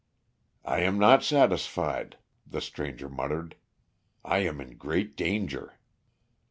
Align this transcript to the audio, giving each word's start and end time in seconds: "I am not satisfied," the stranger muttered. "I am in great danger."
"I 0.65 0.79
am 0.79 0.97
not 0.97 1.23
satisfied," 1.23 2.17
the 2.47 2.59
stranger 2.59 3.07
muttered. 3.07 3.55
"I 4.25 4.39
am 4.39 4.59
in 4.59 4.75
great 4.77 5.15
danger." 5.15 5.77